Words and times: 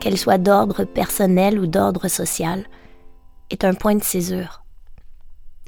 qu'elle 0.00 0.18
soit 0.18 0.38
d'ordre 0.38 0.84
personnel 0.84 1.58
ou 1.58 1.66
d'ordre 1.66 2.08
social, 2.08 2.64
est 3.50 3.64
un 3.64 3.74
point 3.74 3.94
de 3.94 4.02
césure. 4.02 4.62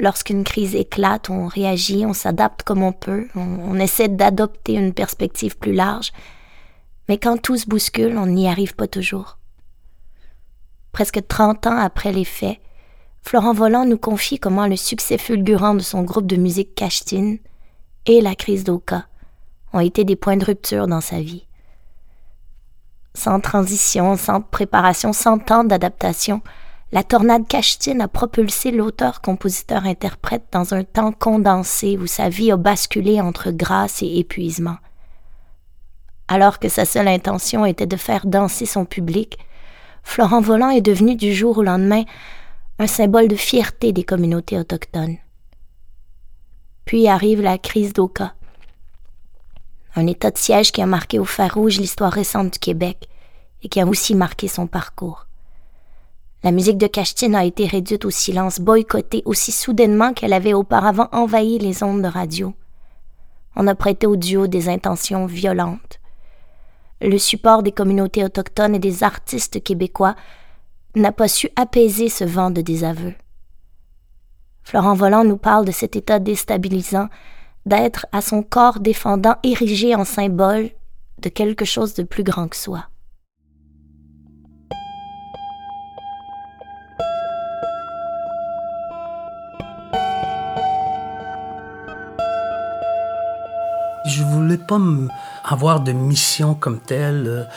Lorsqu'une 0.00 0.44
crise 0.44 0.74
éclate, 0.74 1.30
on 1.30 1.46
réagit, 1.46 2.04
on 2.06 2.14
s'adapte 2.14 2.62
comme 2.62 2.82
on 2.82 2.92
peut, 2.92 3.28
on, 3.36 3.78
essaie 3.78 4.08
d'adopter 4.08 4.74
une 4.74 4.94
perspective 4.94 5.56
plus 5.56 5.72
large, 5.72 6.12
mais 7.08 7.18
quand 7.18 7.40
tout 7.40 7.56
se 7.56 7.66
bouscule, 7.66 8.16
on 8.18 8.26
n'y 8.26 8.48
arrive 8.48 8.74
pas 8.74 8.88
toujours. 8.88 9.38
Presque 10.92 11.26
30 11.26 11.66
ans 11.66 11.76
après 11.76 12.12
les 12.12 12.24
faits, 12.24 12.58
Florent 13.22 13.52
Volant 13.52 13.84
nous 13.84 13.98
confie 13.98 14.38
comment 14.38 14.66
le 14.66 14.76
succès 14.76 15.18
fulgurant 15.18 15.74
de 15.74 15.80
son 15.80 16.02
groupe 16.02 16.26
de 16.26 16.36
musique 16.36 16.74
Cachetine 16.74 17.38
et 18.06 18.20
la 18.20 18.34
crise 18.34 18.64
d'Oka 18.64 19.06
ont 19.72 19.80
été 19.80 20.04
des 20.04 20.16
points 20.16 20.36
de 20.36 20.44
rupture 20.44 20.86
dans 20.86 21.00
sa 21.00 21.20
vie. 21.20 21.46
Sans 23.16 23.40
transition, 23.40 24.16
sans 24.16 24.40
préparation, 24.40 25.12
sans 25.12 25.38
temps 25.38 25.64
d'adaptation, 25.64 26.42
la 26.92 27.02
tornade 27.02 27.46
Cachetine 27.48 28.00
a 28.00 28.08
propulsé 28.08 28.70
l'auteur-compositeur-interprète 28.70 30.44
dans 30.52 30.74
un 30.74 30.84
temps 30.84 31.12
condensé 31.12 31.96
où 31.96 32.06
sa 32.06 32.28
vie 32.28 32.52
a 32.52 32.56
basculé 32.56 33.20
entre 33.20 33.50
grâce 33.50 34.02
et 34.02 34.18
épuisement. 34.18 34.76
Alors 36.28 36.58
que 36.58 36.68
sa 36.68 36.84
seule 36.84 37.08
intention 37.08 37.66
était 37.66 37.86
de 37.86 37.96
faire 37.96 38.26
danser 38.26 38.66
son 38.66 38.84
public, 38.84 39.38
Florent 40.02 40.40
Volant 40.40 40.70
est 40.70 40.80
devenu 40.80 41.16
du 41.16 41.34
jour 41.34 41.58
au 41.58 41.62
lendemain 41.62 42.04
un 42.78 42.86
symbole 42.86 43.28
de 43.28 43.36
fierté 43.36 43.92
des 43.92 44.04
communautés 44.04 44.58
autochtones. 44.58 45.16
Puis 46.84 47.08
arrive 47.08 47.40
la 47.40 47.58
crise 47.58 47.92
d'Oka, 47.92 48.34
un 49.96 50.06
état 50.06 50.30
de 50.30 50.38
siège 50.38 50.72
qui 50.72 50.82
a 50.82 50.86
marqué 50.86 51.18
au 51.18 51.24
fer 51.24 51.54
rouge 51.54 51.78
l'histoire 51.78 52.12
récente 52.12 52.54
du 52.54 52.58
Québec 52.58 53.08
et 53.62 53.68
qui 53.68 53.80
a 53.80 53.86
aussi 53.86 54.14
marqué 54.14 54.48
son 54.48 54.66
parcours. 54.66 55.26
La 56.42 56.52
musique 56.52 56.78
de 56.78 56.86
Cachetine 56.86 57.34
a 57.34 57.44
été 57.44 57.66
réduite 57.66 58.04
au 58.04 58.10
silence, 58.10 58.60
boycottée 58.60 59.22
aussi 59.24 59.50
soudainement 59.50 60.12
qu'elle 60.12 60.34
avait 60.34 60.52
auparavant 60.52 61.08
envahi 61.12 61.58
les 61.58 61.82
ondes 61.82 62.02
de 62.02 62.08
radio. 62.08 62.52
On 63.56 63.66
a 63.66 63.74
prêté 63.74 64.06
au 64.06 64.16
duo 64.16 64.46
des 64.46 64.68
intentions 64.68 65.26
violentes. 65.26 66.00
Le 67.00 67.16
support 67.18 67.62
des 67.62 67.72
communautés 67.72 68.24
autochtones 68.24 68.74
et 68.74 68.78
des 68.78 69.02
artistes 69.02 69.62
québécois 69.62 70.16
n'a 70.96 71.12
pas 71.12 71.28
su 71.28 71.48
apaiser 71.56 72.08
ce 72.08 72.24
vent 72.24 72.50
de 72.50 72.60
désaveu. 72.60 73.14
Florent 74.62 74.94
Volant 74.94 75.24
nous 75.24 75.36
parle 75.36 75.64
de 75.64 75.72
cet 75.72 75.96
état 75.96 76.18
déstabilisant, 76.18 77.08
d'être 77.66 78.06
à 78.12 78.20
son 78.20 78.42
corps 78.42 78.80
défendant 78.80 79.36
érigé 79.42 79.94
en 79.94 80.04
symbole 80.04 80.70
de 81.20 81.28
quelque 81.28 81.64
chose 81.64 81.94
de 81.94 82.02
plus 82.02 82.22
grand 82.22 82.48
que 82.48 82.56
soi. 82.56 82.86
Je 94.06 94.22
voulais 94.22 94.58
pas 94.58 94.78
avoir 95.44 95.80
de 95.80 95.92
mission 95.92 96.54
comme 96.54 96.78
telle. 96.78 97.48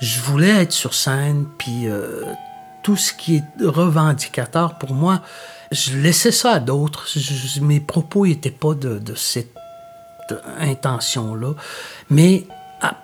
Je 0.00 0.20
voulais 0.20 0.62
être 0.62 0.72
sur 0.72 0.94
scène, 0.94 1.46
puis 1.58 1.86
euh, 1.86 2.24
tout 2.82 2.96
ce 2.96 3.12
qui 3.12 3.36
est 3.36 3.44
revendicateur 3.64 4.78
pour 4.78 4.94
moi, 4.94 5.20
je 5.72 5.96
laissais 5.96 6.32
ça 6.32 6.52
à 6.52 6.60
d'autres. 6.60 7.08
Mes 7.60 7.80
propos 7.80 8.26
n'étaient 8.26 8.50
pas 8.50 8.74
de, 8.74 9.14
cette 9.14 9.54
intention-là. 10.58 11.54
Mais 12.10 12.46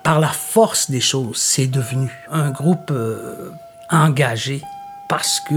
par 0.03 0.19
la 0.19 0.29
force 0.29 0.89
des 0.89 1.01
choses, 1.01 1.37
c'est 1.37 1.67
devenu 1.67 2.11
un 2.31 2.51
groupe 2.51 2.91
euh, 2.91 3.51
engagé 3.89 4.61
parce 5.07 5.39
que 5.39 5.55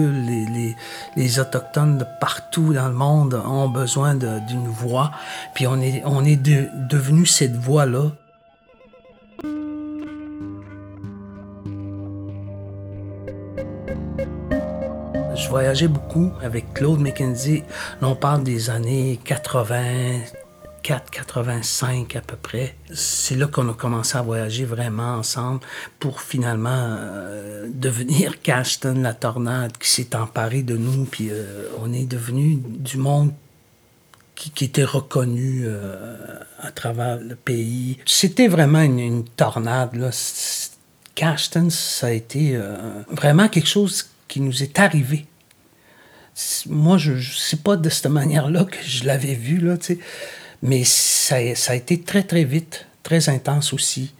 les, 1.17 1.39
Autochtones 1.39 1.99
de 1.99 2.07
partout 2.21 2.73
dans 2.73 2.89
le 2.89 2.95
monde 2.95 3.35
ont 3.35 3.69
besoin 3.69 4.15
d'une 4.15 4.69
voix. 4.69 5.13
Puis 5.55 5.67
on 5.67 5.81
est 5.81 6.37
devenu 6.37 7.27
cette 7.27 7.57
voix-là. 7.57 8.13
Voyageais 15.53 15.89
beaucoup 15.89 16.33
avec 16.41 16.73
Claude 16.73 17.01
McKenzie. 17.01 17.63
on 18.01 18.15
parle 18.15 18.43
des 18.43 18.71
années 18.71 19.21
80, 19.23 20.21
4,85 20.83 22.17
à 22.17 22.23
peu 22.23 22.37
près. 22.37 22.75
C'est 22.95 23.35
là 23.35 23.47
qu'on 23.49 23.69
a 23.69 23.75
commencé 23.75 24.17
à 24.17 24.23
voyager 24.23 24.65
vraiment 24.65 25.17
ensemble 25.17 25.61
pour 26.01 26.23
finalement 26.23 26.97
euh, 26.99 27.69
devenir 27.69 28.41
Cashton, 28.43 29.03
la 29.03 29.13
tornade 29.13 29.77
qui 29.77 29.91
s'est 29.91 30.17
emparée 30.17 30.63
de 30.63 30.79
nous. 30.79 31.05
Puis 31.05 31.29
euh, 31.31 31.69
on 31.83 31.93
est 31.93 32.07
devenu 32.07 32.57
du 32.57 32.97
monde 32.97 33.31
qui, 34.35 34.65
était 34.65 34.85
reconnu 34.85 35.65
euh, 35.67 36.17
à 36.61 36.71
travers 36.71 37.19
le 37.19 37.37
pays. 37.37 37.99
C'était 38.07 38.49
vraiment 38.49 38.81
une, 38.81 39.25
tornade. 39.37 39.97
Là. 39.97 40.09
Cashton, 41.15 41.69
ça 41.69 42.07
a 42.07 42.11
été 42.11 42.59
vraiment 43.11 43.49
quelque 43.49 43.69
chose 43.69 44.09
qui 44.29 44.41
nous 44.41 44.63
est 44.63 44.79
arrivé 44.79 45.27
moi, 46.69 46.99
je, 46.99 47.17
je 47.17 47.37
sais 47.37 47.59
pas 47.59 47.77
de 47.77 47.89
cette 47.89 48.07
manière-là 48.07 48.65
que 48.65 48.79
je 48.85 49.05
l'avais 49.05 49.35
vu, 49.35 49.59
là. 49.59 49.77
Mais 50.63 50.85
ça, 50.85 51.37
ça, 51.55 51.73
a 51.73 51.77
été 51.77 52.01
très, 52.01 52.23
très 52.23 52.45
vite, 52.45 52.87
très 53.03 53.29
intense 53.29 53.73
aussi. 53.73 54.15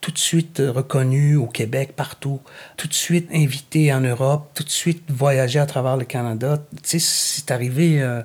Tout 0.00 0.12
de 0.12 0.18
suite 0.18 0.62
reconnu 0.64 1.36
au 1.36 1.46
Québec, 1.46 1.92
partout. 1.94 2.40
Tout 2.76 2.88
de 2.88 2.94
suite 2.94 3.28
invité 3.34 3.92
en 3.92 4.00
Europe. 4.00 4.50
Tout 4.54 4.64
de 4.64 4.70
suite 4.70 5.02
voyagé 5.10 5.58
à 5.58 5.66
travers 5.66 5.96
le 5.96 6.06
Canada. 6.06 6.64
Tu 6.82 6.98
sais, 6.98 6.98
c'est 7.00 7.50
arrivé 7.50 8.00
euh, 8.00 8.22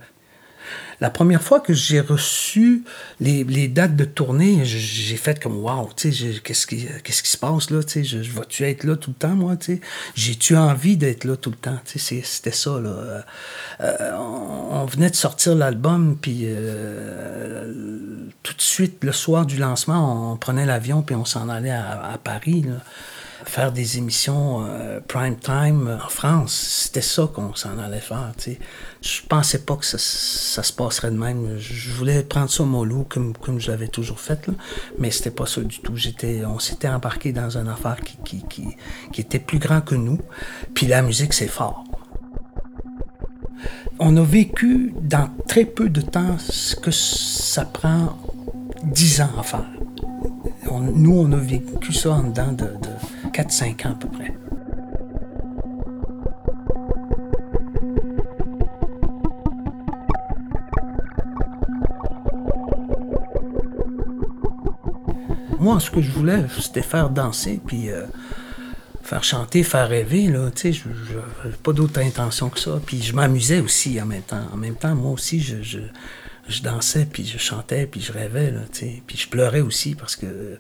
la 1.02 1.10
première 1.10 1.42
fois 1.42 1.60
que 1.60 1.74
j'ai 1.74 2.00
reçu 2.00 2.84
les, 3.20 3.68
dates 3.68 3.96
de 3.96 4.06
tournée, 4.06 4.64
j'ai 4.64 5.18
fait 5.18 5.42
comme 5.42 5.66
sais, 5.98 6.12
qu'est-ce 6.44 6.66
qui, 6.68 6.88
se 7.12 7.38
passe 7.38 7.70
là, 7.70 7.84
tu 7.84 7.92
sais, 7.92 8.04
je, 8.04 8.24
je 8.24 8.32
vais-tu 8.32 8.64
être 8.64 8.84
là 8.84 8.96
tout 8.96 9.12
le 9.12 9.16
temps, 9.16 9.36
moi, 9.36 9.56
j'ai-tu 10.16 10.56
envie 10.56 10.98
d'être 10.98 11.26
là 11.26 11.36
tout 11.36 11.50
le 11.50 11.58
temps, 11.58 11.78
c'était 11.86 12.52
ça, 12.52 12.80
là. 12.80 13.24
Euh, 13.82 14.12
on, 14.18 14.86
venait 14.86 15.10
de 15.10 15.16
sortir 15.16 15.56
l'album, 15.56 16.18
puis 16.20 16.44
euh, 16.44 17.74
tout 18.44 18.54
de 18.54 18.62
suite, 18.62 19.04
le 19.04 19.12
soir 19.12 19.46
du 19.46 19.58
lancement, 19.58 20.32
on, 20.32 20.38
prenait 20.38 20.66
l'avion, 20.66 21.02
puis 21.02 21.16
on 21.16 21.26
s'en 21.26 21.50
allait 21.50 21.72
à, 21.72 22.18
Paris, 22.24 22.66
faire 23.46 23.72
des 23.72 23.98
émissions 23.98 24.66
euh, 24.66 25.00
prime 25.08 25.38
time 25.38 26.00
en 26.04 26.10
France. 26.10 26.54
C'était 26.54 27.02
ça 27.02 27.30
qu'on 27.34 27.56
s'en 27.56 27.78
allait 27.78 28.00
faire. 28.00 28.32
sais. 28.38 28.60
Je 29.02 29.22
pensais 29.28 29.60
pas 29.60 29.76
que 29.76 29.86
ça, 29.86 29.98
ça, 30.00 30.64
se 30.64 30.74
passerait 30.74 31.12
de 31.12 31.18
même. 31.18 31.58
Je 31.58 31.92
voulais 31.92 32.24
prendre 32.24 32.50
ça 32.50 32.64
au 32.64 32.66
mollo 32.66 33.06
comme, 33.08 33.34
comme 33.38 33.60
je 33.60 33.72
l'avais 33.72 33.88
toujours 33.88 34.20
fait, 34.20 34.48
là. 34.48 34.54
mais 34.98 35.12
c'était 35.12 35.32
pas 35.32 35.46
ça 35.46 35.62
du 35.62 35.80
tout. 35.80 35.96
J'étais, 35.96 36.44
on 36.46 36.60
s'était 36.60 36.90
embarqué 36.90 37.32
dans 37.32 37.58
une 37.58 37.68
affaire 37.68 37.98
qui, 38.02 38.18
qui, 38.24 38.44
qui, 38.48 38.68
qui 39.12 39.22
était 39.22 39.40
plus 39.40 39.60
grand 39.60 39.82
que 39.82 39.96
nous. 39.96 40.20
Puis 40.74 40.88
la 40.88 41.02
musique, 41.02 41.34
c'est 41.34 41.48
fort. 41.48 41.84
On 44.00 44.18
a 44.18 44.24
vécu 44.24 44.94
dans 45.02 45.30
très 45.48 45.66
peu 45.66 45.90
de 45.90 46.02
temps 46.02 46.38
ce 46.38 46.76
que 46.76 46.92
ça 46.92 47.64
prend 47.64 48.18
dix 48.84 49.22
ans 49.22 49.32
à 49.40 49.44
faire. 49.44 49.70
nous, 50.94 51.18
on 51.18 51.32
a 51.32 51.38
vécu 51.38 51.94
ça 51.94 52.12
en 52.12 52.24
dedans 52.24 52.52
de 52.52 52.68
4-5 53.36 53.88
ans 53.88 53.92
à 53.92 53.96
peu 53.96 54.08
près. 54.08 54.34
Moi, 65.60 65.80
ce 65.82 65.92
que 65.92 66.02
je 66.02 66.12
voulais, 66.12 66.46
c'était 66.62 66.82
faire 66.82 67.10
danser, 67.10 67.60
puis 67.66 67.90
euh, 67.90 68.06
faire 69.04 69.26
chanter, 69.26 69.64
faire 69.64 69.90
rêver, 69.90 70.28
là, 70.28 70.50
je 70.56 70.70
n'avais 70.70 71.58
pas 71.62 71.74
d'autre 71.74 72.00
intention 72.00 72.50
que 72.50 72.60
ça. 72.60 72.80
Puis 72.86 73.02
je 73.02 73.14
m'amusais 73.14 73.60
aussi 73.60 74.00
en 74.00 74.06
même 74.06 74.22
temps. 74.22 74.48
En 74.54 74.58
même 74.58 74.76
temps, 74.76 74.96
moi 74.96 75.12
aussi, 75.12 75.42
je, 75.42 75.62
je, 75.62 75.80
je 76.48 76.62
dansais, 76.62 77.06
puis 77.06 77.26
je 77.26 77.38
chantais, 77.38 77.86
puis 77.86 78.00
je 78.00 78.14
rêvais, 78.14 78.52
là. 78.52 78.62
Puis 78.72 79.18
je 79.18 79.28
pleurais 79.28 79.62
aussi 79.62 79.94
parce 79.96 80.16
que 80.16 80.58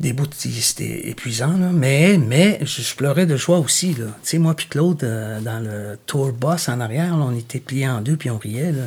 des 0.00 0.14
bouts, 0.14 0.26
c'était 0.32 1.10
épuisant, 1.10 1.58
là. 1.58 1.68
Mais, 1.72 2.16
mais 2.16 2.58
je, 2.62 2.94
pleurais 2.94 3.26
de 3.26 3.36
joie 3.36 3.58
aussi, 3.58 3.94
là. 3.94 4.06
Moi 4.38 4.54
puis 4.54 4.66
Claude, 4.66 5.04
euh, 5.04 5.40
dans 5.40 5.62
le 5.62 5.98
tour 6.06 6.32
boss 6.32 6.70
en 6.70 6.80
arrière, 6.80 7.14
on 7.14 7.36
était 7.36 7.60
pliés 7.60 7.86
en 7.86 8.00
deux 8.00 8.16
puis 8.16 8.30
on 8.30 8.38
riait, 8.38 8.72
là. 8.72 8.86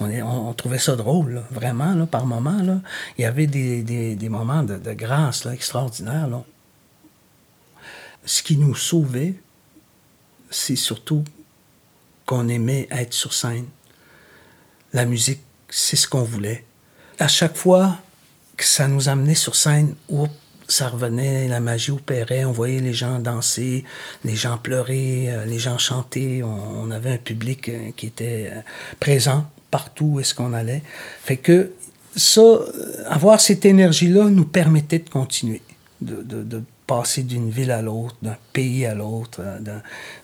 On, 0.00 0.10
on, 0.10 0.52
trouvait 0.52 0.80
ça 0.80 0.96
drôle, 0.96 1.42
vraiment, 1.52 1.94
là, 1.94 2.06
par 2.06 2.26
moments, 2.26 2.60
là. 2.60 2.80
Il 3.16 3.22
y 3.22 3.24
avait 3.24 3.46
des, 3.46 3.82
des, 3.82 4.28
moments 4.28 4.64
de, 4.64 4.78
de, 4.78 4.92
grâce, 4.92 5.44
là, 5.44 5.54
extraordinaires, 5.54 6.26
là. 6.26 6.42
Ce 8.24 8.42
qui 8.42 8.56
nous 8.56 8.74
sauvait, 8.74 9.34
c'est 10.50 10.76
surtout 10.76 11.24
qu'on 12.26 12.48
aimait 12.48 12.88
être 12.90 13.14
sur 13.14 13.32
scène. 13.32 13.66
La 14.92 15.04
musique, 15.04 15.40
c'est 15.68 15.96
ce 15.96 16.08
qu'on 16.08 16.22
voulait. 16.22 16.64
À 17.20 17.28
chaque 17.28 17.56
fois 17.56 17.98
ça 18.58 18.88
nous 18.88 19.08
amenait 19.08 19.34
sur 19.34 19.56
scène, 19.56 19.94
ça 20.68 20.88
revenait, 20.88 21.48
la 21.48 21.60
magie 21.60 21.90
opérait, 21.90 22.44
on 22.44 22.52
voyait 22.52 22.80
les 22.80 22.94
gens 22.94 23.18
danser, 23.18 23.84
les 24.24 24.34
gens 24.34 24.56
pleurer, 24.56 25.26
euh, 25.28 25.44
les 25.44 25.58
gens 25.58 25.78
chanter, 25.78 26.42
on, 26.42 26.90
avait 26.90 27.12
un 27.12 27.18
public 27.18 27.68
euh, 27.68 27.90
qui 27.96 28.06
était 28.06 28.50
euh, 28.52 28.60
présent 28.98 29.46
partout 29.70 30.12
où 30.14 30.20
est-ce 30.20 30.34
qu'on 30.34 30.52
allait. 30.52 30.82
Fait 31.22 31.36
que 31.36 31.72
ça, 32.16 32.42
avoir 33.06 33.40
cette 33.40 33.64
énergie-là 33.64 34.28
nous 34.28 34.44
permettait 34.44 34.98
de 34.98 35.08
continuer, 35.08 35.62
de, 36.00 36.22
de 36.22 36.62
passer 36.86 37.22
d'une 37.22 37.50
ville 37.50 37.70
à 37.70 37.80
l'autre, 37.80 38.16
d'un 38.20 38.36
pays 38.52 38.84
à 38.84 38.94
l'autre, 38.94 39.40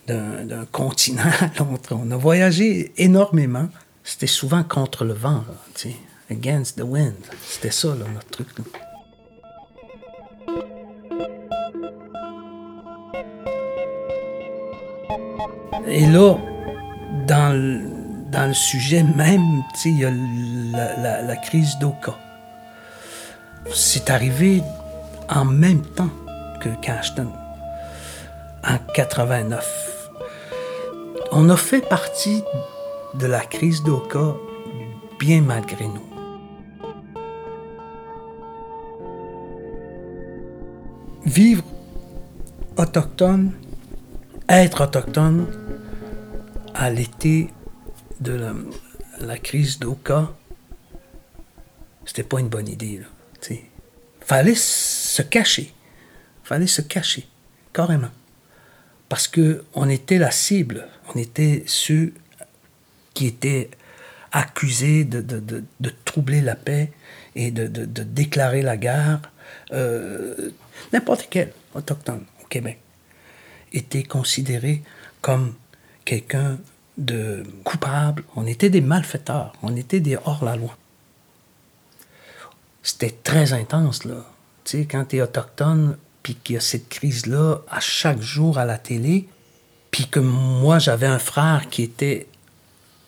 d'un 0.07 0.65
continent 0.71 1.23
à 1.41 1.49
l'autre. 1.57 1.95
On 1.95 2.11
a 2.11 2.17
voyagé 2.17 2.91
énormément. 2.97 3.69
C'était 4.03 4.27
souvent 4.27 4.63
contre 4.63 5.03
le 5.03 5.13
vent, 5.13 5.43
against 6.29 6.77
the 6.77 6.83
wind. 6.83 7.15
C'était 7.43 7.71
ça, 7.71 7.89
notre 7.89 8.29
truc. 8.29 8.47
Et 15.87 16.05
là, 16.05 16.35
dans 17.27 17.53
le, 17.55 17.81
dans 18.31 18.47
le 18.47 18.53
sujet 18.53 19.03
même, 19.03 19.63
il 19.85 19.99
y 19.99 20.05
a 20.05 20.11
la, 20.11 21.21
la, 21.23 21.35
crise 21.35 21.77
d'Oka. 21.79 22.15
C'est 23.73 24.09
arrivé 24.09 24.61
en 25.29 25.45
même 25.45 25.81
temps 25.81 26.11
que 26.61 26.69
Cashton, 26.81 27.29
en 28.63 28.77
89. 28.93 30.09
On 31.31 31.49
a 31.49 31.57
fait 31.57 31.81
partie 31.81 32.43
de 33.15 33.25
la 33.25 33.41
crise 33.41 33.83
d'Oka 33.83 34.35
bien 35.19 35.41
malgré 35.41 35.87
nous. 35.87 36.08
Vivre 41.29 41.63
autochtone, 42.75 43.53
être 44.49 44.81
autochtone, 44.81 45.45
à 46.73 46.89
l'été 46.89 47.49
de 48.19 48.51
la, 49.19 49.37
crise 49.37 49.77
d'Oka, 49.77 50.33
c'était 52.03 52.23
pas 52.23 52.39
une 52.39 52.47
bonne 52.47 52.67
idée. 52.67 52.97
Là, 52.97 53.55
Fallait 54.21 54.55
se 54.55 55.21
cacher. 55.21 55.71
Fallait 56.43 56.65
se 56.65 56.81
cacher, 56.81 57.27
carrément. 57.73 58.11
Parce 59.07 59.27
que 59.27 59.63
on 59.75 59.87
était 59.87 60.17
la 60.17 60.31
cible. 60.31 60.87
On 61.13 61.19
était 61.19 61.63
ceux 61.67 62.11
qui 63.13 63.27
étaient 63.27 63.69
accusés 64.31 65.03
de, 65.03 65.21
de, 65.21 65.39
de, 65.39 65.63
de 65.79 65.93
troubler 66.05 66.41
la 66.41 66.55
paix 66.55 66.91
et 67.35 67.51
de, 67.51 67.67
déclarer 68.03 68.61
la 68.61 68.77
guerre. 68.77 69.21
Euh, 69.71 70.51
n'importe 70.93 71.27
quel 71.29 71.53
autochtone 71.73 72.23
au 72.43 72.47
Québec 72.47 72.79
était 73.71 74.03
considéré 74.03 74.83
comme 75.21 75.53
quelqu'un 76.05 76.57
de 76.97 77.43
coupable, 77.63 78.23
on 78.35 78.45
était 78.45 78.69
des 78.69 78.81
malfaiteurs, 78.81 79.53
on 79.61 79.75
était 79.75 80.01
des 80.01 80.17
hors-la-loi. 80.17 80.75
C'était 82.83 83.15
très 83.23 83.53
intense, 83.53 84.03
là. 84.05 84.25
Tu 84.65 84.79
sais, 84.79 84.85
quand 84.85 85.05
tu 85.05 85.17
es 85.17 85.21
autochtone, 85.21 85.97
puis 86.23 86.35
qu'il 86.35 86.55
y 86.55 86.57
a 86.57 86.61
cette 86.61 86.89
crise-là 86.89 87.59
à 87.69 87.79
chaque 87.79 88.21
jour 88.21 88.57
à 88.57 88.65
la 88.65 88.77
télé, 88.77 89.29
puis 89.91 90.07
que 90.07 90.19
moi, 90.19 90.79
j'avais 90.79 91.07
un 91.07 91.19
frère 91.19 91.67
qui 91.69 91.83
était 91.83 92.27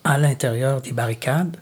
à 0.04 0.18
l'intérieur 0.18 0.82
des 0.82 0.92
barricades, 0.92 1.58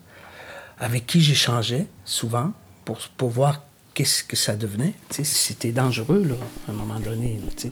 avec 0.80 1.06
qui 1.06 1.22
j'échangeais 1.22 1.88
souvent 2.06 2.54
pour, 2.86 3.00
pour 3.18 3.30
voir 3.30 3.62
qu'est-ce 3.94 4.24
que 4.24 4.36
ça 4.36 4.56
devenait. 4.56 4.94
C'était 5.10 5.72
dangereux, 5.72 6.24
là, 6.24 6.36
à 6.68 6.72
un 6.72 6.74
moment 6.74 7.00
donné. 7.00 7.40
sais. 7.58 7.70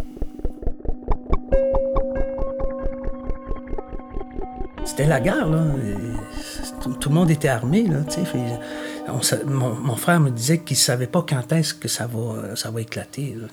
C'était 4.85 5.05
la 5.05 5.19
guerre, 5.19 5.47
là. 5.47 5.63
Tout, 6.81 7.09
le 7.09 7.15
monde 7.15 7.29
était 7.29 7.49
armé, 7.49 7.83
là, 7.87 7.99
mon, 9.45 9.95
frère 9.95 10.19
me 10.19 10.29
disait 10.29 10.59
qu'il 10.59 10.77
savait 10.77 11.07
pas 11.07 11.25
quand 11.27 11.51
est-ce 11.51 11.73
que 11.73 11.87
ça 11.87 12.07
va, 12.07 12.55
ça 12.55 12.71
va 12.71 12.81
éclater, 12.81 13.35
là, 13.39 13.47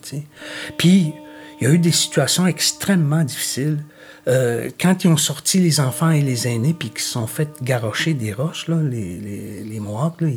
Puis, 0.77 1.13
il 1.61 1.65
y 1.65 1.71
a 1.71 1.73
eu 1.73 1.79
des 1.79 1.93
situations 1.93 2.47
extrêmement 2.47 3.23
difficiles. 3.23 3.79
Euh, 4.27 4.71
quand 4.81 5.05
ils 5.05 5.09
ont 5.09 5.17
sorti 5.17 5.59
les 5.59 5.81
enfants 5.81 6.11
et 6.11 6.23
les 6.23 6.49
aînés, 6.49 6.75
puis 6.75 6.89
qu'ils 6.91 7.01
se 7.01 7.11
sont 7.11 7.27
fait 7.27 7.63
garrocher 7.63 8.15
des 8.15 8.33
roches, 8.33 8.69
là, 8.69 8.81
les, 8.81 9.19
les, 9.19 9.65
les 9.65 9.81
Mohawks, 9.81 10.23
là, 10.23 10.29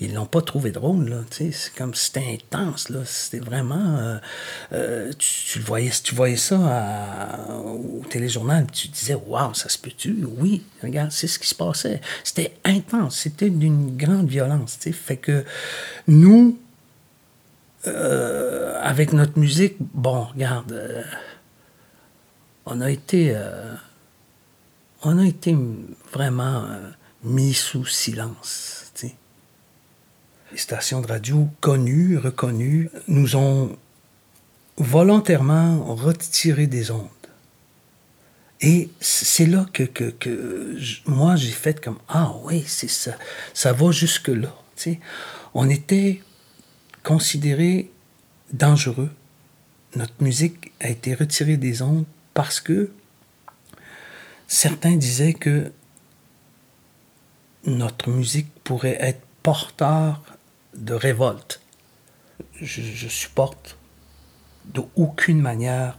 ils, 0.00 0.14
l'ont 0.14 0.26
pas 0.26 0.42
trouvé 0.42 0.70
drôle. 0.70 1.08
Là, 1.08 1.16
c'est 1.30 1.52
comme 1.76 1.94
c'était 1.94 2.24
intense. 2.34 2.90
Là, 2.90 3.00
c'était 3.04 3.44
vraiment... 3.44 3.96
Euh, 3.98 4.18
euh, 4.72 5.12
tu, 5.18 5.58
le 5.58 5.64
voyais, 5.64 5.90
tu 6.02 6.14
voyais 6.14 6.36
ça 6.36 6.58
au 7.64 8.02
téléjournal, 8.10 8.66
tu 8.72 8.88
disais, 8.88 9.14
waouh, 9.14 9.54
ça 9.54 9.68
se 9.68 9.78
peut-tu? 9.78 10.26
Oui, 10.38 10.62
regarde, 10.82 11.10
c'est 11.10 11.26
ce 11.26 11.38
qui 11.38 11.48
se 11.48 11.54
passait. 11.54 12.00
C'était 12.22 12.52
intense, 12.64 13.16
c'était 13.16 13.50
d'une 13.50 13.96
grande 13.96 14.28
violence. 14.28 14.78
Fait 14.92 15.16
que 15.16 15.44
nous, 16.06 16.58
avec 18.82 19.12
notre 19.12 19.38
musique, 19.38 19.76
bon, 19.78 20.24
regarde 20.34 21.04
on 22.66 22.80
a 22.80 22.90
été, 22.90 23.32
euh, 23.34 23.74
on 25.02 25.18
a 25.18 25.24
été 25.24 25.56
vraiment 26.12 26.64
euh, 26.64 26.90
mis 27.22 27.54
sous 27.54 27.86
silence. 27.86 28.82
Les 30.52 30.58
stations 30.58 31.00
de 31.00 31.08
radio 31.08 31.48
connues, 31.60 32.18
reconnues, 32.18 32.88
nous 33.08 33.34
ont 33.34 33.76
volontairement 34.78 35.84
retiré 35.96 36.68
des 36.68 36.92
ondes. 36.92 37.08
Et 38.60 38.90
c'est 39.00 39.46
là 39.46 39.66
que, 39.72 39.82
que, 39.82 40.76
moi 41.06 41.34
j'ai 41.34 41.50
fait 41.50 41.82
comme 41.82 41.98
Ah 42.08 42.32
oui, 42.44 42.64
c'est 42.66 42.88
ça, 42.88 43.18
ça 43.54 43.72
va 43.72 43.90
jusque-là. 43.90 44.54
On 45.52 45.68
était 45.68 46.22
considérés 47.02 47.90
dangereux. 48.52 49.10
Notre 49.96 50.14
musique 50.20 50.72
a 50.80 50.88
été 50.88 51.14
retirée 51.14 51.56
des 51.56 51.82
ondes 51.82 52.06
parce 52.36 52.60
que 52.60 52.92
certains 54.46 54.96
disaient 54.96 55.32
que 55.32 55.72
notre 57.64 58.10
musique 58.10 58.52
pourrait 58.62 58.98
être 59.00 59.22
porteur 59.42 60.22
de 60.74 60.92
révolte. 60.92 61.62
Je, 62.60 63.08
supporte 63.08 63.78
de 64.66 64.82
aucune 64.96 65.40
manière 65.40 65.98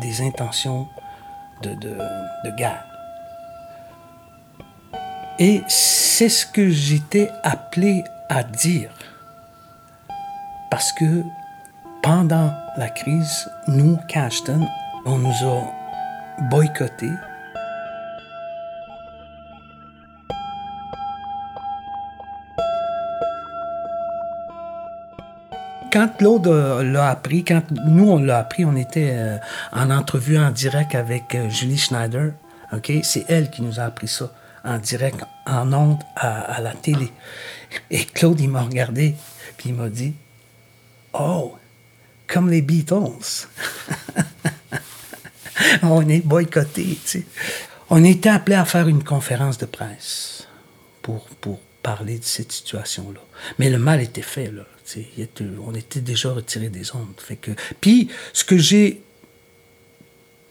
des 0.00 0.20
intentions 0.20 0.86
de, 1.62 1.74
de 1.74 2.56
guerre. 2.56 2.84
Et 5.40 5.60
c'est 5.66 6.28
ce 6.28 6.46
que 6.46 6.70
j'étais 6.70 7.30
appelé 7.42 8.04
à 8.28 8.44
dire. 8.44 8.94
Parce 10.70 10.92
que 10.92 11.24
pendant 12.00 12.54
la 12.76 12.90
crise, 12.90 13.50
nous, 13.66 13.98
Cashton, 14.08 14.68
on 15.04 15.18
nous 15.18 15.48
a 15.48 15.72
boycottés. 16.50 17.12
Quand 25.92 26.08
Claude 26.18 26.46
l'a 26.46 27.10
appris, 27.10 27.44
quand 27.44 27.62
nous 27.86 28.10
on 28.10 28.18
l'a 28.18 28.38
appris, 28.38 28.64
on 28.64 28.74
était 28.74 29.12
euh, 29.14 29.36
en 29.72 29.90
entrevue 29.90 30.38
en 30.38 30.50
direct 30.50 30.94
avec 30.96 31.34
euh, 31.34 31.48
Julie 31.48 31.78
Schneider. 31.78 32.32
C'est 33.04 33.24
elle 33.28 33.50
qui 33.50 33.62
nous 33.62 33.78
a 33.78 33.84
appris 33.84 34.08
ça 34.08 34.32
en 34.64 34.78
direct, 34.78 35.24
en 35.46 35.72
ondes, 35.72 36.02
à, 36.16 36.40
à 36.40 36.60
la 36.60 36.72
télé. 36.72 37.12
Et 37.90 38.04
Claude, 38.04 38.40
il 38.40 38.48
m'a 38.48 38.62
regardé, 38.62 39.14
puis 39.56 39.68
il 39.68 39.76
m'a 39.76 39.88
dit, 39.88 40.14
oh, 41.12 41.54
comme 42.26 42.50
les 42.50 42.62
Beatles. 42.62 43.46
on 45.92 46.08
est 46.08 46.20
boycotté. 46.20 46.98
On 47.90 48.02
était 48.04 48.28
appelé 48.28 48.56
à 48.56 48.64
faire 48.64 48.88
une 48.88 49.04
conférence 49.04 49.58
de 49.58 49.66
presse 49.66 50.48
pour, 51.02 51.26
parler 51.82 52.18
de 52.18 52.24
cette 52.24 52.50
situation-là. 52.50 53.20
Mais 53.58 53.68
le 53.68 53.78
mal 53.78 54.00
était 54.00 54.22
fait, 54.22 54.50
on 55.62 55.74
était 55.74 56.00
déjà 56.00 56.32
retiré 56.32 56.70
des 56.70 56.94
ondes. 56.94 57.12
Fait 57.18 57.36
que... 57.36 57.50
Puis, 57.82 58.08
ce 58.32 58.42
que 58.42 58.56
j'ai 58.56 59.02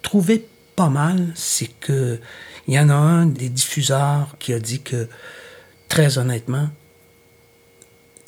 trouvé 0.04 0.46
pas 0.75 0.90
mal, 0.90 1.32
c'est 1.34 1.72
que 1.80 2.20
il 2.68 2.75
y 2.75 2.80
en 2.80 2.90
a 2.90 2.94
un 2.94 3.25
des 3.25 3.50
diffuseurs 3.50 4.36
qui 4.38 4.54
a 4.54 4.60
dit 4.60 4.82
que, 4.82 5.10
très 5.90 6.20
honnêtement, 6.20 6.70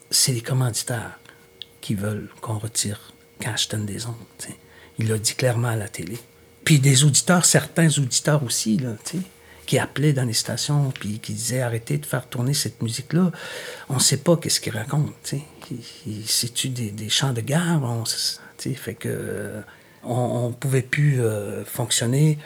c'est 0.10 0.32
les 0.32 0.42
commanditaires 0.42 1.20
qui 1.82 1.96
veulent 1.96 2.30
qu'on 2.42 2.58
retire 2.58 3.14
Cashton 3.40 3.86
des 3.86 4.08
ondes. 4.08 4.16
Il 4.98 5.10
l'a 5.10 5.18
dit 5.18 5.36
clairement 5.36 5.70
à 5.70 5.76
la 5.76 5.88
télé. 5.88 6.18
Puis 6.66 6.80
des 6.80 7.04
auditeurs, 7.04 7.46
certains 7.46 7.88
auditeurs 8.00 8.44
aussi, 8.44 8.78
là, 8.78 8.96
tu 9.06 9.18
sais, 9.18 9.24
qui 9.66 9.80
appelaient 9.80 10.14
dans 10.14 10.26
les 10.26 10.34
stations 10.34 10.92
puis 10.92 11.20
qui 11.20 11.34
disaient 11.34 11.62
arrêtez 11.62 11.98
de 11.98 12.06
faire 12.06 12.28
tourner 12.28 12.54
cette 12.54 12.82
musique-là. 12.82 13.32
On 13.90 13.96
ne 13.96 14.00
sait 14.00 14.18
pas 14.18 14.36
qu'est-ce 14.38 14.60
qu'ils 14.60 14.76
racontent. 14.76 15.12
C'est-tu 16.26 16.70
des, 16.70 16.92
des, 16.92 17.10
chants 17.10 17.34
de 17.34 17.42
guerre? 17.42 17.82
On, 17.84 18.04
fait 18.58 18.94
que 18.96 19.62
on, 20.04 20.50
ne 20.50 20.54
pouvait 20.54 20.82
plus 20.82 21.22
euh, 21.22 21.64
fonctionner. 21.66 22.38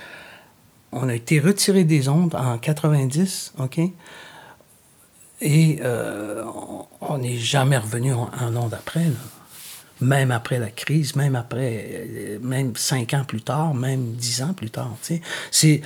On 0.92 1.08
a 1.10 1.16
été 1.16 1.40
retiré 1.40 1.84
des 1.84 2.10
ondes 2.10 2.36
en 2.36 2.58
90, 2.58 3.54
OK? 3.60 3.80
Et 5.42 5.80
euh, 5.82 6.44
on 7.00 7.18
n'est 7.20 7.38
jamais 7.38 7.78
revenu 7.78 8.14
en, 8.14 8.30
en 8.42 8.56
ondes 8.56 8.74
après. 8.74 9.06
Même 10.02 10.32
après 10.32 10.60
la 10.60 10.70
crise, 10.70 11.16
même 11.16 11.36
après, 11.36 11.88
euh, 11.92 12.40
même 12.42 12.76
cinq 12.76 13.14
ans 13.14 13.24
plus 13.26 13.42
tard, 13.42 13.74
même 13.74 14.14
dix 14.14 14.42
ans 14.42 14.54
plus 14.54 14.70
tard. 14.70 14.96
C'est 15.52 15.82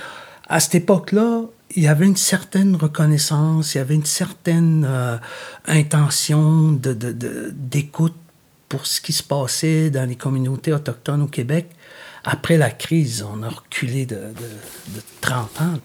à 0.48 0.60
cette 0.60 0.74
époque-là, 0.74 1.42
il 1.74 1.82
y 1.82 1.88
avait 1.88 2.06
une 2.06 2.16
certaine 2.16 2.76
reconnaissance, 2.76 3.74
il 3.74 3.78
y 3.78 3.80
avait 3.80 3.94
une 3.94 4.04
certaine 4.04 4.86
euh, 4.88 5.16
intention 5.66 6.72
de, 6.72 6.92
d'écoute 7.52 8.14
pour 8.68 8.86
ce 8.86 9.00
qui 9.00 9.12
se 9.12 9.22
passait 9.22 9.90
dans 9.90 10.08
les 10.08 10.16
communautés 10.16 10.72
autochtones 10.72 11.22
au 11.22 11.26
Québec. 11.26 11.68
Après 12.24 12.56
la 12.56 12.70
crise, 12.70 13.24
on 13.28 13.42
a 13.42 13.48
reculé 13.48 14.06
de, 14.06 14.16
de 14.16 15.00
30 15.20 15.60
ans. 15.60 15.78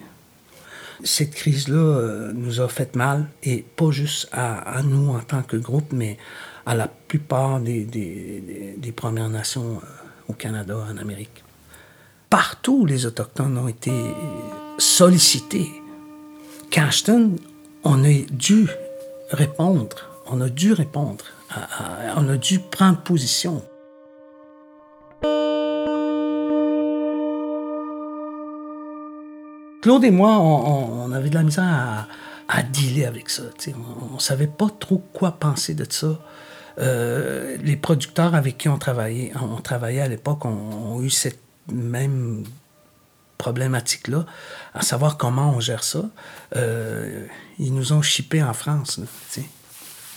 Cette 1.04 1.34
crise-là 1.34 1.78
euh, 1.78 2.32
nous 2.34 2.60
a 2.62 2.68
fait 2.68 2.96
mal, 2.96 3.28
et 3.44 3.66
pas 3.76 3.92
juste 3.92 4.28
à, 4.32 4.58
à, 4.78 4.84
nous 4.84 5.12
en 5.12 5.20
tant 5.20 5.44
que 5.44 5.56
groupe, 5.56 5.94
mais 5.94 6.18
à 6.66 6.76
la 6.76 6.88
plupart 6.88 7.60
des, 7.60 7.86
des, 7.86 8.92
Premières 8.92 9.30
Nations 9.30 9.78
euh, 9.78 9.88
au 10.28 10.34
Canada, 10.34 10.78
en 10.92 10.98
Amérique. 10.98 11.44
Partout, 12.30 12.86
les 12.86 13.06
Autochtones 13.06 13.58
ont 13.58 13.68
été 13.68 13.92
sollicités. 14.78 15.70
Cashton, 16.70 17.38
on 17.84 18.04
a 18.04 18.14
dû 18.32 18.68
répondre, 19.32 19.98
on 20.28 20.42
a 20.42 20.50
dû 20.50 20.74
répondre, 20.74 21.26
on 22.18 22.30
a 22.30 22.38
dû 22.38 22.60
prendre 22.60 23.00
position. 23.02 23.64
Claude 29.82 30.04
et 30.04 30.12
moi, 30.12 30.38
on, 30.40 31.12
avait 31.14 31.30
de 31.30 31.36
la 31.36 31.44
misère 31.44 31.64
à, 31.64 32.08
à 32.50 32.64
dealer 32.64 33.06
avec 33.06 33.30
ça. 33.30 33.44
On 34.12 34.16
ne 34.16 34.20
savait 34.20 34.48
pas 34.48 34.68
trop 34.80 34.98
quoi 35.14 35.34
penser 35.34 35.76
de 35.76 35.86
ça. 35.90 36.20
Euh, 36.80 37.58
les 37.62 37.78
producteurs 37.78 38.34
avec 38.34 38.58
qui 38.58 38.68
on 38.70 38.80
travaillait, 38.80 39.32
on 39.40 39.62
travaillait 39.62 40.02
à 40.02 40.08
l'époque 40.08 40.46
ont, 40.46 41.02
eu 41.02 41.12
cette 41.12 41.40
même 41.72 42.44
problématique-là, 43.38 44.26
à 44.74 44.82
savoir 44.82 45.18
comment 45.18 45.52
on 45.52 45.60
gère 45.60 45.84
ça. 45.84 46.10
Euh, 46.56 47.28
ils 47.60 47.74
nous 47.74 47.94
ont 47.94 48.02
chippés 48.02 48.42
en 48.42 48.54
France. 48.54 49.00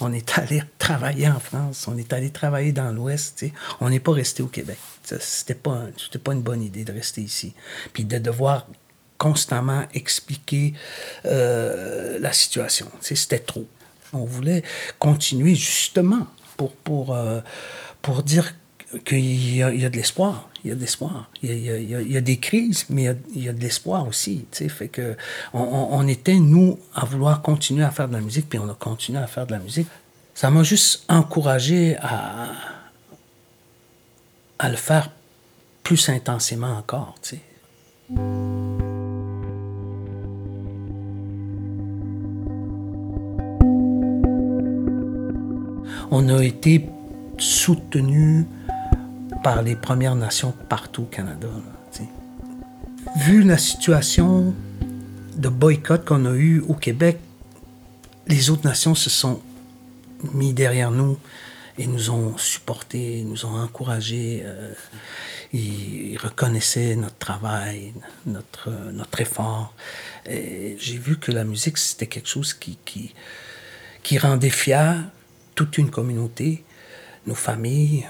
on 0.01 0.13
est 0.13 0.39
allé 0.39 0.63
travailler 0.79 1.29
en 1.29 1.39
France, 1.39 1.87
on 1.87 1.99
est 1.99 2.15
allé 2.15 2.31
travailler 2.31 2.73
dans 2.73 2.93
l'Ouest. 2.93 3.45
On 3.81 3.91
n'est 3.91 4.01
pas 4.01 4.13
resté 4.13 4.43
au 4.43 4.49
Québec. 4.49 4.79
C'était 5.05 5.55
pas, 5.55 5.83
pas 6.25 6.33
une 6.33 6.43
bonne 6.43 6.63
idée 6.63 6.85
de 6.85 6.93
rester 6.93 7.21
ici. 7.21 7.53
Puis 7.93 8.05
de 8.05 8.17
devoir 8.17 8.67
constamment 9.23 9.85
expliquer 9.95 10.75
euh, 11.27 12.02
la 12.23 12.33
situation. 12.33 12.91
C'était 13.01 13.41
trop. 13.41 13.67
On 14.15 14.25
voulait 14.25 14.63
continuer 14.99 15.55
justement 15.55 16.27
pour, 16.57 16.73
pour, 16.73 17.15
euh, 17.15 17.41
pour 18.01 18.23
dire 18.23 18.55
qu'il 19.05 19.57
y, 19.57 19.63
a, 19.63 19.71
de 19.71 19.97
l'espoir. 19.97 20.49
Il 20.65 20.69
y 20.69 20.73
a 20.73 20.77
de 20.77 20.81
l'espoir. 20.81 21.31
Il, 21.43 21.53
y 21.53 22.17
a, 22.17 22.21
des 22.21 22.39
crises, 22.39 22.87
mais 22.89 23.15
il 23.35 23.43
y 23.43 23.49
a, 23.49 23.53
de 23.53 23.61
l'espoir 23.61 24.07
aussi. 24.07 24.47
Fait 24.53 24.89
que 24.89 25.17
on, 25.53 26.07
était, 26.07 26.39
nous, 26.39 26.79
à 26.95 27.05
vouloir 27.05 27.43
continuer 27.43 27.85
à 27.85 27.91
faire 27.91 28.09
de 28.09 28.15
la 28.15 28.21
musique, 28.21 28.49
puis 28.49 28.59
on 28.59 28.69
a 28.69 28.75
continué 28.75 29.19
à 29.19 29.27
faire 29.27 29.47
de 29.47 29.53
la 29.53 29.59
musique. 29.59 29.89
Ça 30.35 30.51
m'a 30.51 30.63
juste 30.63 31.05
encouragé 31.09 31.97
à, 32.01 32.53
à 34.59 34.69
le 34.69 34.77
faire 34.77 35.11
plus 35.83 36.09
intensément 36.09 36.77
encore. 36.77 37.15
sais. 37.23 37.41
On 46.15 46.29
a 46.29 46.45
été 46.45 46.85
soutenu 47.39 48.47
par 49.43 49.63
les 49.63 49.75
Premières 49.75 50.15
Nations 50.15 50.53
partout 50.69 51.05
au 51.05 51.07
Canada. 51.07 51.49
Vu 53.17 53.43
la 53.43 53.57
situation 53.57 54.55
de 55.37 55.49
boycott 55.49 56.05
qu'on 56.05 56.27
a 56.27 56.35
eu 56.35 56.61
au 56.69 56.75
Québec, 56.75 57.19
les 58.29 58.51
autres 58.51 58.67
nations 58.67 58.95
se 58.95 59.09
sont 59.09 59.41
mis 60.35 60.53
derrière 60.53 60.91
nous 60.91 61.19
et 61.79 61.87
nous 61.87 62.11
ont 62.11 62.37
supportés, 62.37 63.25
nous 63.27 63.47
ont 63.47 63.57
encouragés. 63.57 64.43
Euh, 64.45 64.75
ils 65.55 66.19
reconnaissaient 66.19 66.95
notre 66.95 67.17
travail, 67.17 67.95
notre, 68.27 68.69
notre 68.93 69.19
effort. 69.23 69.75
J'ai 70.27 70.99
vu 70.99 71.19
que 71.19 71.33
la 71.33 71.45
musique, 71.45 71.79
c'était 71.79 72.07
quelque 72.07 72.29
chose 72.29 72.53
qui, 72.53 72.79
qui, 72.85 73.15
qui 74.03 74.19
rendait 74.19 74.51
fier 74.51 75.03
toute 75.63 75.79
une 75.79 75.91
communauté, 75.91 76.65
nos 77.27 77.37
familles. 77.37 78.09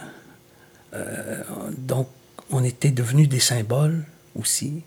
Euh, 0.94 1.42
donc, 1.76 2.08
on 2.50 2.64
était 2.64 2.90
devenus 2.90 3.28
des 3.28 3.40
symboles 3.40 4.04
aussi. 4.34 4.82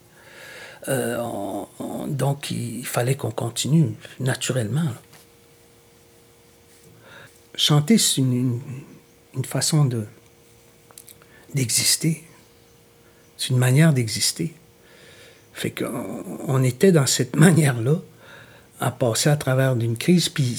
Euh, 0.88 1.24
donc, 2.08 2.50
il 2.50 2.86
fallait 2.86 3.14
qu'on 3.14 3.30
continue 3.30 3.94
naturellement. 4.20 4.90
Chanter, 7.56 8.00
c'est 8.00 8.22
une, 8.22 8.60
une, 9.36 9.46
façon 9.46 9.86
de, 9.86 10.06
d'exister. 11.54 12.24
C'est 13.38 13.50
une 13.50 13.60
manière 13.60 13.94
d'exister. 13.94 14.56
Fait 15.54 15.70
qu'on 15.70 16.40
on 16.48 16.64
était 16.64 16.92
dans 16.92 17.06
cette 17.06 17.36
manière-là 17.46 18.02
à 18.80 18.90
passer 18.90 19.30
à 19.30 19.38
travers 19.38 19.76
d'une 19.76 19.98
crise, 19.98 20.30
puis 20.30 20.56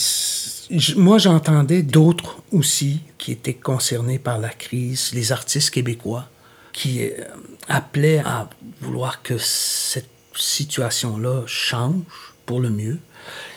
moi, 0.96 1.18
j'entendais 1.18 1.82
d'autres 1.82 2.42
aussi 2.52 3.00
qui 3.18 3.32
étaient 3.32 3.54
concernés 3.54 4.18
par 4.18 4.38
la 4.38 4.49
crise, 4.49 5.12
les 5.14 5.32
artistes 5.32 5.70
québécois, 5.70 6.28
qui 6.73 7.04
euh, 7.04 7.25
appelaient 7.68 8.18
à 8.18 8.50
vouloir 8.80 9.23
que 9.23 9.38
cette 9.38 10.08
situation-là 10.35 11.44
change 11.46 12.02
pour 12.44 12.61
le 12.61 12.70
mieux. 12.70 12.99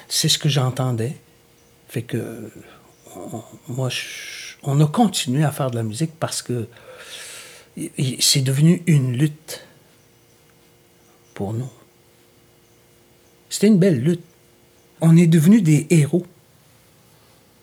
C'est 0.08 0.30
ce 0.30 0.38
que 0.38 0.50
j'entendais. 0.50 1.18
Fait 1.88 2.04
que 2.04 2.52
moi, 3.68 3.90
on 4.64 4.80
a 4.80 4.88
continué 4.88 5.44
à 5.44 5.52
faire 5.52 5.72
de 5.72 5.76
la 5.76 5.84
musique 5.84 6.12
parce 6.20 6.42
que 6.42 6.68
c'est 8.20 8.42
devenu 8.42 8.84
une 8.88 9.14
lutte 9.14 9.66
pour 11.34 11.54
nous. 11.54 11.70
C'était 13.50 13.68
une 13.68 13.80
belle 13.80 14.00
lutte. 14.00 14.24
On 15.02 15.18
est 15.18 15.28
devenus 15.28 15.64
des 15.64 15.88
héros 15.90 16.26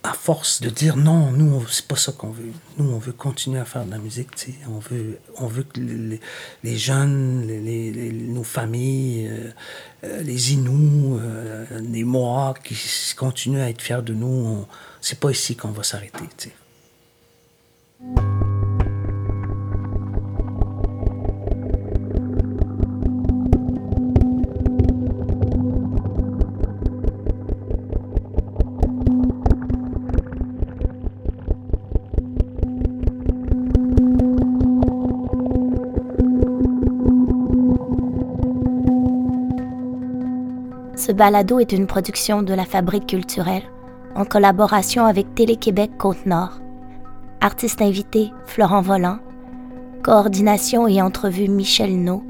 à 0.07 0.13
force 0.13 0.61
de 0.61 0.71
dire 0.71 0.97
non, 0.97 1.33
nous, 1.33 1.67
c'est 1.69 1.87
pas 1.87 1.97
ça 1.97 2.13
qu'on 2.13 2.31
veut. 2.31 2.53
Nous, 2.79 2.89
on 2.89 2.99
veut 2.99 3.13
continuer 3.13 3.59
à 3.59 3.65
faire 3.65 3.85
de 3.85 3.91
la 3.91 3.99
musique. 3.99 4.29
On 4.69 4.79
veut, 4.79 5.19
on 5.39 5.47
veut 5.47 5.65
que 5.65 5.81
les, 5.81 6.77
jeunes, 6.77 7.47
les, 7.47 8.13
nos 8.13 8.45
familles, 8.45 9.29
euh, 9.29 9.51
euh, 10.05 10.23
les 10.23 10.53
Inuits, 10.53 11.19
euh, 11.21 11.65
les 11.81 12.05
Mohawks 12.05 12.63
qui 12.63 13.15
continuent 13.17 13.61
à 13.61 13.69
être 13.69 13.83
fiers 13.83 14.03
de 14.03 14.15
nous, 14.15 14.65
c'est 15.01 15.19
pas 15.19 15.31
ici 15.31 15.57
qu'on 15.57 15.73
va 15.73 15.83
s'arrêter. 15.83 16.53
Ce 41.07 41.13
balado 41.13 41.61
est 41.61 41.71
une 41.71 41.87
production 41.87 42.43
de 42.43 42.53
la 42.53 42.65
Fabrique 42.65 43.07
culturelle 43.07 43.63
en 44.17 44.25
collaboration 44.25 45.05
avec 45.05 45.37
Télé-Québec 45.37 45.93
Côte-Nord. 45.99 46.59
Artiste 47.41 47.81
invité 47.81 48.33
Florent 48.47 48.81
Volant. 48.81 49.21
Coordination 50.03 50.89
et 50.89 51.01
entrevue 51.01 51.47
Michel 51.47 52.03
No. 52.03 52.25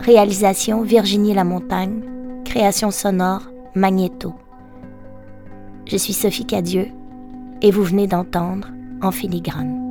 Réalisation 0.00 0.82
Virginie 0.82 1.32
Lamontagne. 1.32 2.02
Création 2.44 2.90
sonore 2.90 3.42
Magnéto. 3.76 4.34
Je 5.86 5.96
suis 5.96 6.12
Sophie 6.12 6.44
Cadieux 6.44 6.88
et 7.62 7.70
vous 7.70 7.84
venez 7.84 8.08
d'entendre 8.08 8.66
En 9.00 9.12
filigrane. 9.12 9.85